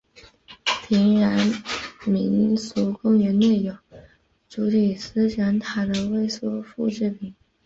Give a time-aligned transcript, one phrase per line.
[0.87, 1.61] 平壤
[2.09, 3.77] 民俗公园内有
[4.49, 7.35] 主体思想塔的微缩复制品。